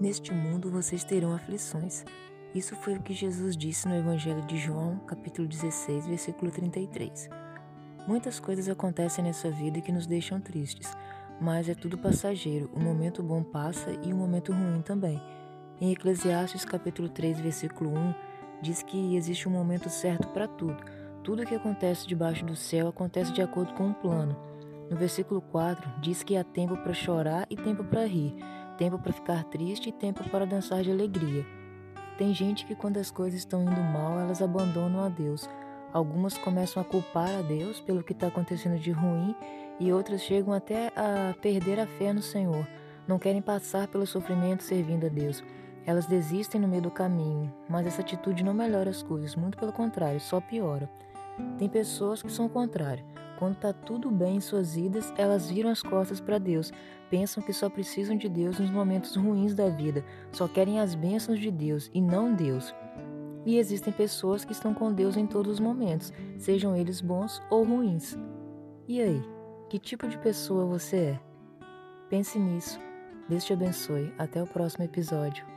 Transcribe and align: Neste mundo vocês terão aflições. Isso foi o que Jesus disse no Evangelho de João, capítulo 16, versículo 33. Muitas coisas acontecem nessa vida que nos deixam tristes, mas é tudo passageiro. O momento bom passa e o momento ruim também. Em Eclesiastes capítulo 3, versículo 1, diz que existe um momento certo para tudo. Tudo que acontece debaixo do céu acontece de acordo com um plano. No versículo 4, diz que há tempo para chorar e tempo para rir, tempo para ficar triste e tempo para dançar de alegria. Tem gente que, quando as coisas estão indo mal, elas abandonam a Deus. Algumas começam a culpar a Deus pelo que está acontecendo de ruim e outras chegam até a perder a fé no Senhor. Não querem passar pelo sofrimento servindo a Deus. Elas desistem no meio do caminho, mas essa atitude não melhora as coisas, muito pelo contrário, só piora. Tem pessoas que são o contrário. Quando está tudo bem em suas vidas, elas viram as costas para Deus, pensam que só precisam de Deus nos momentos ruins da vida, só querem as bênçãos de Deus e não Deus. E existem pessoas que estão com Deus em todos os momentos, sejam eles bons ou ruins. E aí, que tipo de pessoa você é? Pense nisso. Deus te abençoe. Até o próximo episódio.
Neste 0.00 0.34
mundo 0.34 0.70
vocês 0.70 1.04
terão 1.04 1.32
aflições. 1.32 2.04
Isso 2.52 2.74
foi 2.76 2.94
o 2.94 3.02
que 3.02 3.14
Jesus 3.14 3.56
disse 3.56 3.86
no 3.86 3.94
Evangelho 3.94 4.42
de 4.42 4.58
João, 4.58 4.98
capítulo 5.06 5.46
16, 5.46 6.06
versículo 6.06 6.50
33. 6.50 7.30
Muitas 8.06 8.40
coisas 8.40 8.68
acontecem 8.68 9.24
nessa 9.24 9.50
vida 9.50 9.80
que 9.80 9.92
nos 9.92 10.06
deixam 10.06 10.40
tristes, 10.40 10.92
mas 11.40 11.68
é 11.68 11.74
tudo 11.74 11.96
passageiro. 11.96 12.68
O 12.74 12.80
momento 12.80 13.22
bom 13.22 13.42
passa 13.44 13.92
e 14.02 14.12
o 14.12 14.16
momento 14.16 14.52
ruim 14.52 14.82
também. 14.82 15.22
Em 15.80 15.92
Eclesiastes 15.92 16.64
capítulo 16.64 17.08
3, 17.08 17.38
versículo 17.38 17.90
1, 17.90 18.14
diz 18.62 18.82
que 18.82 19.14
existe 19.14 19.48
um 19.48 19.52
momento 19.52 19.88
certo 19.88 20.28
para 20.28 20.48
tudo. 20.48 20.82
Tudo 21.22 21.46
que 21.46 21.54
acontece 21.54 22.06
debaixo 22.06 22.44
do 22.44 22.56
céu 22.56 22.88
acontece 22.88 23.32
de 23.32 23.42
acordo 23.42 23.72
com 23.74 23.86
um 23.86 23.94
plano. 23.94 24.36
No 24.90 24.96
versículo 24.96 25.40
4, 25.40 26.00
diz 26.00 26.22
que 26.22 26.36
há 26.36 26.44
tempo 26.44 26.76
para 26.78 26.92
chorar 26.92 27.46
e 27.48 27.56
tempo 27.56 27.82
para 27.84 28.06
rir, 28.06 28.34
tempo 28.74 28.98
para 28.98 29.12
ficar 29.12 29.44
triste 29.44 29.88
e 29.88 29.92
tempo 29.92 30.28
para 30.30 30.46
dançar 30.46 30.82
de 30.82 30.90
alegria. 30.90 31.44
Tem 32.16 32.32
gente 32.32 32.64
que, 32.64 32.74
quando 32.74 32.98
as 32.98 33.10
coisas 33.10 33.40
estão 33.40 33.62
indo 33.62 33.80
mal, 33.80 34.20
elas 34.20 34.40
abandonam 34.40 35.02
a 35.02 35.08
Deus. 35.08 35.48
Algumas 35.92 36.36
começam 36.38 36.80
a 36.80 36.84
culpar 36.84 37.30
a 37.30 37.42
Deus 37.42 37.80
pelo 37.80 38.02
que 38.02 38.12
está 38.12 38.28
acontecendo 38.28 38.78
de 38.78 38.90
ruim 38.90 39.34
e 39.80 39.92
outras 39.92 40.22
chegam 40.22 40.52
até 40.52 40.88
a 40.96 41.34
perder 41.40 41.80
a 41.80 41.86
fé 41.86 42.12
no 42.12 42.22
Senhor. 42.22 42.66
Não 43.06 43.18
querem 43.18 43.42
passar 43.42 43.88
pelo 43.88 44.06
sofrimento 44.06 44.62
servindo 44.62 45.06
a 45.06 45.08
Deus. 45.08 45.42
Elas 45.86 46.06
desistem 46.06 46.60
no 46.60 46.68
meio 46.68 46.82
do 46.82 46.90
caminho, 46.90 47.52
mas 47.68 47.86
essa 47.86 48.00
atitude 48.00 48.42
não 48.42 48.54
melhora 48.54 48.88
as 48.88 49.02
coisas, 49.02 49.36
muito 49.36 49.58
pelo 49.58 49.72
contrário, 49.72 50.20
só 50.20 50.40
piora. 50.40 50.88
Tem 51.58 51.68
pessoas 51.68 52.22
que 52.22 52.32
são 52.32 52.46
o 52.46 52.50
contrário. 52.50 53.04
Quando 53.38 53.54
está 53.54 53.72
tudo 53.72 54.10
bem 54.10 54.36
em 54.36 54.40
suas 54.40 54.74
vidas, 54.74 55.12
elas 55.16 55.50
viram 55.50 55.70
as 55.70 55.82
costas 55.82 56.20
para 56.20 56.38
Deus, 56.38 56.72
pensam 57.10 57.42
que 57.42 57.52
só 57.52 57.68
precisam 57.68 58.16
de 58.16 58.28
Deus 58.28 58.58
nos 58.58 58.70
momentos 58.70 59.16
ruins 59.16 59.54
da 59.54 59.68
vida, 59.68 60.04
só 60.30 60.46
querem 60.46 60.80
as 60.80 60.94
bênçãos 60.94 61.40
de 61.40 61.50
Deus 61.50 61.90
e 61.92 62.00
não 62.00 62.34
Deus. 62.34 62.74
E 63.44 63.58
existem 63.58 63.92
pessoas 63.92 64.44
que 64.44 64.52
estão 64.52 64.72
com 64.72 64.92
Deus 64.92 65.16
em 65.16 65.26
todos 65.26 65.54
os 65.54 65.60
momentos, 65.60 66.12
sejam 66.38 66.76
eles 66.76 67.00
bons 67.00 67.42
ou 67.50 67.64
ruins. 67.64 68.16
E 68.86 69.00
aí, 69.00 69.22
que 69.68 69.78
tipo 69.78 70.06
de 70.08 70.18
pessoa 70.18 70.64
você 70.64 70.96
é? 70.96 71.20
Pense 72.08 72.38
nisso. 72.38 72.78
Deus 73.28 73.44
te 73.44 73.52
abençoe. 73.52 74.12
Até 74.18 74.42
o 74.42 74.46
próximo 74.46 74.84
episódio. 74.84 75.53